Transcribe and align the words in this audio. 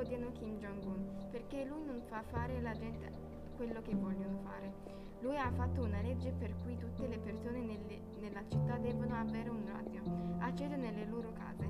odiano 0.00 0.32
Kim 0.32 0.56
Jong-un 0.58 1.28
perché 1.30 1.64
lui 1.64 1.84
non 1.84 2.00
fa 2.06 2.22
fare 2.22 2.56
alla 2.56 2.72
gente 2.72 3.12
quello 3.56 3.82
che 3.82 3.94
vogliono 3.94 4.38
fare. 4.38 4.72
Lui 5.20 5.36
ha 5.36 5.50
fatto 5.52 5.82
una 5.82 6.00
legge 6.00 6.32
per 6.32 6.54
cui 6.62 6.78
tutte 6.78 7.06
le 7.06 7.18
persone 7.18 7.60
nelle, 7.60 8.00
nella 8.18 8.42
città 8.48 8.78
devono 8.78 9.14
avere 9.14 9.50
un 9.50 9.66
radio 9.66 10.00
acceso 10.38 10.76
nelle 10.76 11.04
loro 11.04 11.32
case. 11.34 11.68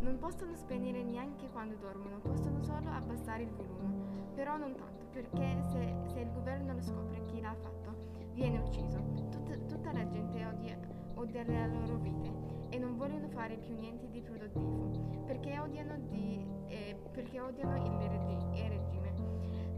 Non 0.00 0.18
possono 0.18 0.54
spegnere 0.54 1.02
neanche 1.02 1.48
quando 1.50 1.74
dormono, 1.74 2.20
possono 2.20 2.62
solo 2.62 2.88
abbassare 2.90 3.42
il 3.42 3.50
volume. 3.50 4.32
Però 4.36 4.56
non 4.56 4.76
tanto, 4.76 5.06
perché 5.10 5.60
se, 5.72 5.94
se 6.12 6.20
il 6.20 6.30
governo 6.32 6.74
lo 6.74 6.80
scopre 6.80 7.24
chi 7.24 7.40
l'ha 7.40 7.56
fatto, 7.60 7.96
viene 8.34 8.58
ucciso. 8.58 9.02
Tutta, 9.32 9.56
tutta 9.66 9.92
la 9.92 10.06
gente 10.06 10.44
odia, 10.44 10.78
odia 11.14 11.42
le 11.42 11.66
loro 11.66 11.96
vite 11.96 12.48
e 12.70 12.78
non 12.78 12.96
vogliono 12.96 13.28
fare 13.28 13.56
più 13.56 13.76
niente 13.76 14.08
di 14.10 14.20
produttivo, 14.20 15.24
perché 15.24 15.58
odiano, 15.58 15.98
di, 16.08 16.46
eh, 16.66 16.96
perché 17.18 17.40
odiano 17.40 17.74
il, 17.84 18.08
regi- 18.08 18.62
il 18.62 18.68
regime. 18.68 19.12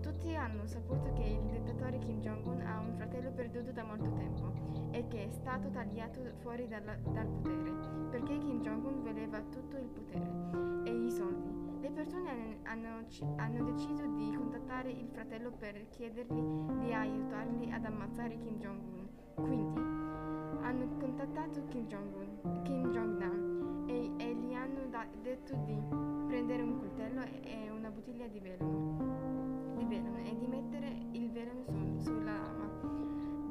Tutti 0.00 0.34
hanno 0.34 0.66
saputo 0.66 1.12
che 1.12 1.22
il 1.22 1.40
dittatore 1.50 1.98
Kim 1.98 2.18
Jong-un 2.18 2.60
ha 2.62 2.80
un 2.80 2.94
fratello 2.96 3.30
perduto 3.30 3.70
da 3.70 3.84
molto 3.84 4.10
tempo 4.10 4.52
e 4.90 5.06
che 5.06 5.26
è 5.26 5.30
stato 5.30 5.70
tagliato 5.70 6.20
fuori 6.40 6.66
dalla, 6.66 6.96
dal 6.96 7.28
potere, 7.28 7.70
perché 8.10 8.38
Kim 8.38 8.60
Jong-un 8.60 9.02
voleva 9.02 9.40
tutto 9.42 9.76
il 9.76 9.86
potere 9.86 10.26
e 10.82 10.92
i 10.92 11.10
soldi. 11.12 11.80
Le 11.80 11.90
persone 11.90 12.58
hanno, 12.64 13.06
hanno, 13.36 13.64
deciso 13.70 14.04
di 14.16 14.34
contattare 14.34 14.90
il 14.90 15.06
fratello 15.12 15.52
per 15.52 15.88
chiedergli 15.90 16.42
di 16.80 16.92
aiutarli 16.92 17.70
ad 17.70 17.84
ammazzare 17.84 18.36
Kim 18.38 18.58
Jong-un. 18.58 19.08
Quindi 19.34 19.80
hanno 20.60 20.88
contattato 20.98 21.64
Kim 21.68 21.86
Jong-un, 21.86 22.62
Kim 22.64 22.90
Jong-nam 22.90 23.84
e, 23.86 24.10
e, 24.16 24.34
gli 24.34 24.54
hanno 24.54 24.86
da- 24.90 25.06
detto 25.22 25.54
di 25.64 26.17
prendere 26.38 26.62
un 26.62 26.78
coltello 26.78 27.22
e 27.42 27.68
una 27.68 27.90
bottiglia 27.90 28.28
di 28.28 28.38
veleno, 28.38 29.74
di 29.76 29.84
veleno 29.86 30.18
e 30.18 30.36
di 30.38 30.46
mettere 30.46 30.86
il 31.10 31.32
veleno 31.32 31.64
su, 31.64 31.98
sulla 31.98 32.36
lama 32.36 32.70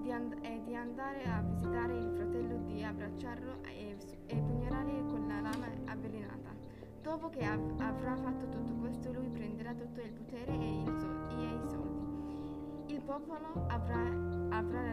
di 0.02 0.10
and- 0.10 0.38
e 0.42 0.62
di 0.64 0.74
andare 0.74 1.22
a 1.26 1.42
visitare 1.42 1.98
il 1.98 2.14
fratello, 2.16 2.60
di 2.64 2.82
abbracciarlo 2.86 3.62
e, 3.64 3.98
e 4.28 4.36
pugnalarlo 4.38 5.04
con 5.08 5.28
la 5.28 5.42
lama 5.42 5.68
avvelenata. 5.84 6.56
Dopo 7.02 7.28
che 7.28 7.44
av- 7.44 7.82
avrà 7.82 8.16
fatto 8.16 8.48
tutto 8.48 8.74
questo, 8.76 9.12
lui 9.12 9.28
prenderà 9.32 9.74
tutto 9.74 10.00
il 10.00 10.12
potere 10.14 10.54
e, 10.54 10.82
il 10.84 10.96
so- 10.98 11.28
e 11.30 11.44
i 11.44 11.68
soldi. 11.68 12.94
Il 12.94 13.02
popolo 13.02 13.66
avrà, 13.68 14.58
avrà 14.58 14.87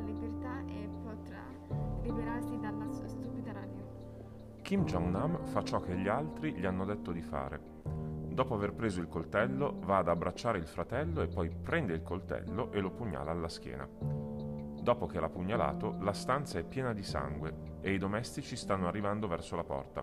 Kim 4.65 4.87
Jong-nam 4.87 5.45
fa 5.45 5.63
ciò 5.63 5.81
che 5.81 5.95
gli 5.95 6.09
altri 6.09 6.55
gli 6.55 6.65
hanno 6.65 6.87
detto 6.87 7.13
di 7.13 7.21
fare. 7.21 7.61
Dopo 7.85 8.55
aver 8.55 8.73
preso 8.73 8.99
il 8.99 9.09
coltello, 9.09 9.79
va 9.81 9.99
ad 9.99 10.09
abbracciare 10.09 10.57
il 10.57 10.67
fratello 10.67 11.21
e 11.21 11.27
poi 11.27 11.51
prende 11.51 11.93
il 11.93 12.03
coltello 12.03 12.73
e 12.73 12.81
lo 12.81 12.91
pugnala 12.91 13.31
alla 13.31 13.51
schiena. 13.51 13.87
Dopo 13.87 15.05
che 15.05 15.21
l'ha 15.21 15.29
pugnalato, 15.29 15.99
la 16.01 16.15
stanza 16.15 16.59
è 16.59 16.65
piena 16.65 16.95
di 16.95 17.03
sangue 17.03 17.77
e 17.83 17.93
i 17.93 17.99
domestici 17.99 18.57
stanno 18.57 18.89
arrivando 18.89 19.29
verso 19.29 19.55
la 19.55 19.65
porta. 19.65 20.03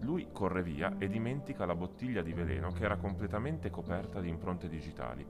Lui 0.00 0.28
corre 0.32 0.62
via 0.62 0.96
e 0.98 1.08
dimentica 1.08 1.64
la 1.64 1.74
bottiglia 1.74 2.20
di 2.20 2.34
veleno 2.34 2.72
che 2.72 2.84
era 2.84 2.98
completamente 2.98 3.70
coperta 3.70 4.20
di 4.20 4.28
impronte 4.28 4.68
digitali. 4.68 5.26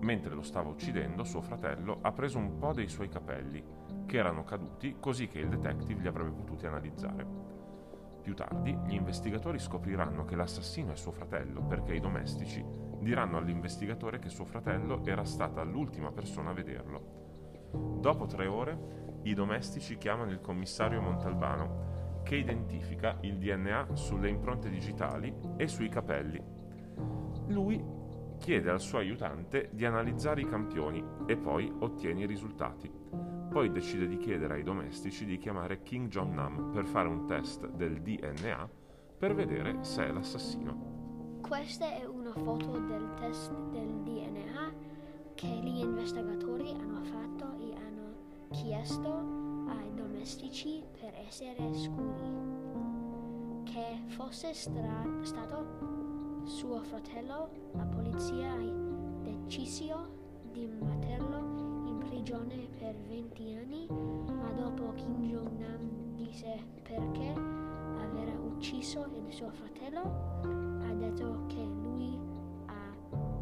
Mentre 0.00 0.34
lo 0.34 0.42
stava 0.42 0.70
uccidendo, 0.70 1.24
suo 1.24 1.42
fratello 1.42 1.98
ha 2.00 2.12
preso 2.12 2.38
un 2.38 2.56
po' 2.56 2.72
dei 2.72 2.88
suoi 2.88 3.10
capelli, 3.10 3.62
che 4.06 4.16
erano 4.16 4.44
caduti 4.44 4.96
così 4.98 5.28
che 5.28 5.40
il 5.40 5.50
detective 5.50 6.00
li 6.00 6.08
avrebbe 6.08 6.30
potuti 6.30 6.66
analizzare. 6.66 7.49
Più 8.30 8.38
tardi, 8.38 8.78
gli 8.86 8.94
investigatori 8.94 9.58
scopriranno 9.58 10.24
che 10.24 10.36
l'assassino 10.36 10.92
è 10.92 10.96
suo 10.96 11.10
fratello 11.10 11.64
perché 11.64 11.96
i 11.96 12.00
domestici 12.00 12.64
diranno 13.00 13.38
all'investigatore 13.38 14.20
che 14.20 14.28
suo 14.28 14.44
fratello 14.44 15.04
era 15.04 15.24
stata 15.24 15.64
l'ultima 15.64 16.12
persona 16.12 16.50
a 16.50 16.52
vederlo. 16.52 17.98
Dopo 17.98 18.26
tre 18.26 18.46
ore, 18.46 19.18
i 19.24 19.34
domestici 19.34 19.98
chiamano 19.98 20.30
il 20.30 20.40
commissario 20.40 21.00
Montalbano, 21.00 22.20
che 22.22 22.36
identifica 22.36 23.18
il 23.22 23.36
DNA 23.36 23.96
sulle 23.96 24.28
impronte 24.28 24.70
digitali 24.70 25.34
e 25.56 25.66
sui 25.66 25.88
capelli. 25.88 26.40
Lui 27.48 27.84
chiede 28.38 28.70
al 28.70 28.80
suo 28.80 28.98
aiutante 28.98 29.70
di 29.72 29.84
analizzare 29.84 30.40
i 30.40 30.48
campioni 30.48 31.04
e 31.26 31.36
poi 31.36 31.68
ottiene 31.80 32.20
i 32.20 32.26
risultati. 32.26 33.39
Poi 33.50 33.72
decide 33.72 34.06
di 34.06 34.16
chiedere 34.16 34.54
ai 34.54 34.62
domestici 34.62 35.24
di 35.24 35.36
chiamare 35.36 35.82
King 35.82 36.08
John 36.08 36.34
Nam 36.34 36.70
per 36.72 36.86
fare 36.86 37.08
un 37.08 37.26
test 37.26 37.66
del 37.66 38.00
DNA 38.00 38.70
per 39.18 39.34
vedere 39.34 39.82
se 39.82 40.06
è 40.06 40.12
l'assassino. 40.12 41.38
Questa 41.42 41.92
è 41.92 42.04
una 42.04 42.32
foto 42.32 42.78
del 42.78 43.12
test 43.18 43.52
del 43.70 44.02
DNA 44.02 44.72
che 45.34 45.48
gli 45.48 45.80
investigatori 45.80 46.70
hanno 46.70 47.02
fatto 47.02 47.56
e 47.58 47.74
hanno 47.74 48.14
chiesto 48.50 49.66
ai 49.68 49.92
domestici 49.94 50.84
per 51.00 51.12
essere 51.26 51.74
sicuri 51.74 52.50
che 53.64 54.00
fosse 54.14 54.54
stra- 54.54 55.18
stato 55.22 56.44
suo 56.44 56.80
fratello. 56.82 57.50
La 57.72 57.84
polizia 57.84 58.52
ha 58.52 59.22
deciso 59.22 60.42
di 60.52 60.66
metterlo 60.66 61.38
in 61.38 61.59
prigione 62.20 62.68
per 62.78 62.94
20 63.08 63.54
anni, 63.54 63.86
ma 63.88 64.50
dopo 64.52 64.92
Kim 64.92 65.22
Jong-nam 65.22 66.16
disse 66.16 66.54
perché 66.82 67.32
aver 67.32 68.38
ucciso 68.38 69.06
il 69.06 69.32
suo 69.32 69.50
fratello, 69.50 70.02
ha 70.82 70.92
detto 70.92 71.46
che 71.46 71.64
lui 71.64 72.18
ha 72.66 72.94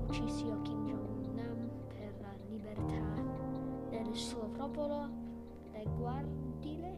ucciso 0.06 0.62
Kim 0.62 0.87
Jong-nam 0.87 1.71
per 1.88 2.15
la 2.21 2.33
libertà 2.49 3.03
del 3.91 4.15
suo 4.15 4.49
popolo, 4.56 5.09
le 5.72 5.84
guardie, 5.97 6.97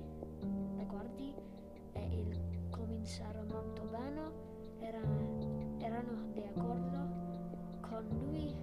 le 0.77 0.85
guardie 0.85 1.35
e 1.93 2.21
il 2.21 2.69
commissario 2.69 3.43
Montalbano 3.51 4.33
erano, 4.81 5.79
erano 5.79 6.29
d'accordo 6.35 7.09
con 7.81 8.05
lui, 8.21 8.55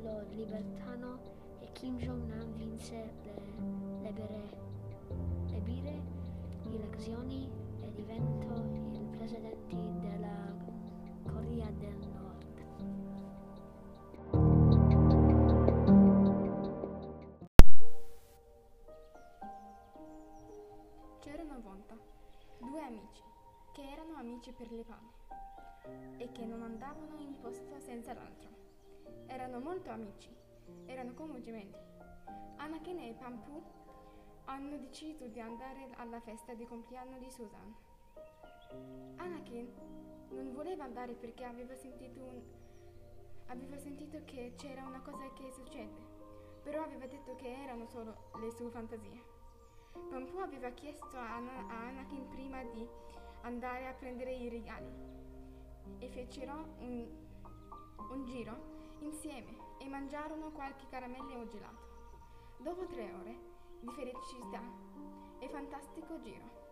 lo 0.00 0.22
libertano 0.30 1.33
Kim 1.74 1.98
Jong-nam 1.98 2.52
vinse 2.54 3.12
le, 3.24 3.34
le, 4.00 4.12
bere- 4.12 4.56
le 5.50 5.60
bire 5.60 6.00
elezioni 6.66 7.50
e 7.80 7.92
diventò 7.92 8.54
il 8.92 9.08
presidente 9.10 9.76
della 10.00 10.54
Corea 11.24 11.68
del 11.72 11.98
Nord. 12.12 12.62
C'era 21.18 21.42
una 21.42 21.58
volta 21.58 21.96
due 22.60 22.82
amici 22.82 23.22
che 23.72 23.82
erano 23.82 24.14
amici 24.16 24.52
per 24.52 24.70
le 24.70 24.84
palle 24.84 26.22
e 26.22 26.30
che 26.30 26.44
non 26.46 26.62
andavano 26.62 27.18
in 27.18 27.36
posto 27.40 27.80
senza 27.80 28.14
l'altro. 28.14 28.48
Erano 29.26 29.58
molto 29.58 29.90
amici, 29.90 30.30
erano 30.86 31.14
gemelli. 31.40 31.74
Anakin 32.56 32.98
e 33.00 33.14
Pampu 33.14 33.62
hanno 34.46 34.76
deciso 34.78 35.26
di 35.26 35.40
andare 35.40 35.88
alla 35.96 36.20
festa 36.20 36.54
di 36.54 36.64
compleanno 36.66 37.18
di 37.18 37.30
Susan. 37.30 37.74
Anakin 39.16 39.72
non 40.30 40.52
voleva 40.52 40.84
andare 40.84 41.14
perché 41.14 41.44
aveva 41.44 41.74
sentito, 41.74 42.20
un- 42.20 42.42
aveva 43.46 43.76
sentito 43.76 44.22
che 44.24 44.54
c'era 44.56 44.84
una 44.84 45.00
cosa 45.00 45.30
che 45.32 45.50
succede, 45.52 46.12
però 46.62 46.82
aveva 46.82 47.06
detto 47.06 47.34
che 47.36 47.48
erano 47.62 47.86
solo 47.86 48.30
le 48.40 48.50
sue 48.50 48.70
fantasie. 48.70 49.22
Pampu 50.10 50.38
aveva 50.38 50.70
chiesto 50.70 51.16
a, 51.16 51.36
Ana- 51.36 51.66
a 51.68 51.86
Anakin 51.88 52.28
prima 52.28 52.62
di 52.64 52.86
andare 53.42 53.86
a 53.86 53.92
prendere 53.92 54.32
i 54.34 54.48
regali 54.48 54.90
e 55.98 56.08
fecero 56.08 56.74
un, 56.78 57.06
un 58.10 58.24
giro 58.24 58.96
insieme 59.00 59.63
e 59.78 59.88
mangiarono 59.88 60.50
qualche 60.50 60.86
caramelle 60.88 61.36
o 61.36 61.46
gelato. 61.46 61.92
Dopo 62.58 62.86
tre 62.86 63.12
ore 63.12 63.38
di 63.80 63.90
felicità 63.90 64.62
e 65.38 65.48
fantastico 65.48 66.20
giro, 66.20 66.62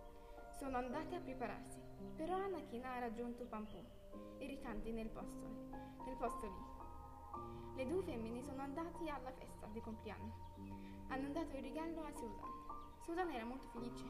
sono 0.58 0.76
andati 0.76 1.14
a 1.14 1.20
prepararsi, 1.20 1.80
però 2.16 2.36
Anakin 2.36 2.84
ha 2.84 2.98
raggiunto 2.98 3.44
Pampu, 3.46 3.84
irritante 4.38 4.92
nel 4.92 5.08
posto, 5.08 5.46
nel 6.04 6.16
posto 6.16 6.46
lì. 6.46 6.80
Le 7.74 7.86
due 7.86 8.02
femmine 8.02 8.42
sono 8.42 8.62
andate 8.62 9.08
alla 9.08 9.32
festa 9.32 9.66
di 9.66 9.80
compleanno. 9.80 10.50
Hanno 11.08 11.28
dato 11.30 11.56
il 11.56 11.62
regalo 11.62 12.04
a 12.04 12.12
Susan. 12.12 12.50
Susan 13.00 13.30
era 13.30 13.44
molto 13.44 13.66
felice 13.68 14.04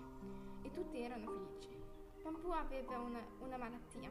e 0.62 0.70
tutti 0.70 1.00
erano 1.00 1.26
felici. 1.26 1.80
Pampu 2.22 2.50
aveva 2.50 2.98
una, 2.98 3.20
una 3.40 3.56
malattia 3.56 4.10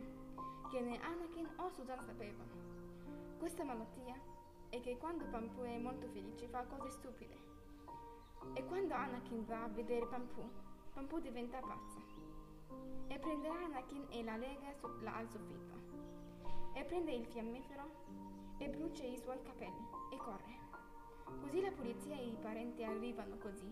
che 0.69 0.81
né 0.81 1.00
Anakin 1.00 1.48
o 1.57 1.69
Susan 1.69 2.04
sapevano. 2.04 3.38
Questa 3.38 3.63
malattia 3.63 4.19
è 4.71 4.79
che 4.79 4.97
quando 4.97 5.25
Pampu 5.25 5.62
è 5.63 5.77
molto 5.77 6.07
felice 6.07 6.47
fa 6.47 6.63
cose 6.63 6.89
stupide. 6.89 7.38
E 8.53 8.65
quando 8.65 8.94
Anakin 8.94 9.45
va 9.45 9.65
a 9.65 9.68
vedere 9.68 10.07
Pampu, 10.07 10.50
Pampu 10.94 11.19
diventa 11.19 11.59
pazza 11.59 12.00
e 13.07 13.19
prende 13.19 13.50
Anakin 13.50 14.06
e 14.09 14.23
la 14.23 14.38
lega 14.38 14.73
su- 14.73 14.88
là 15.01 15.15
al 15.18 15.29
soffitto. 15.29 15.79
e 16.73 16.85
prende 16.85 17.12
il 17.12 17.25
fiammifero 17.25 17.83
e 18.57 18.69
brucia 18.69 19.03
i 19.03 19.18
suoi 19.18 19.41
capelli 19.44 19.85
e 20.09 20.15
corre. 20.15 20.59
Così 21.41 21.59
la 21.59 21.71
polizia 21.71 22.15
e 22.15 22.27
i 22.27 22.38
parenti 22.41 22.81
arrivano 22.81 23.38
così 23.39 23.69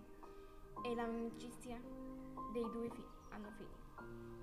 e 0.84 0.96
l'amicizia 0.96 1.80
dei 2.52 2.70
due 2.70 2.90
fi- 2.90 3.06
hanno 3.30 3.52
figli. 3.52 4.39